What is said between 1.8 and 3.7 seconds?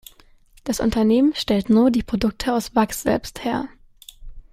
die Produkte aus Wachs selbst her.